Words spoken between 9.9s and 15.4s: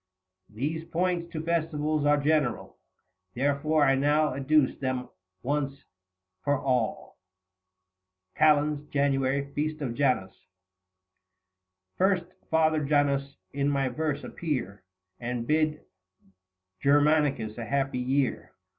JANUS. First, Father Janus, in my verse appear 70